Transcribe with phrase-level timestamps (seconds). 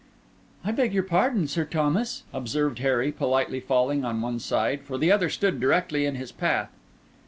[0.65, 5.11] "I beg your pardon, Sir Thomas," observed Harry, politely falling on one side; for the
[5.11, 6.71] other stood directly in his path.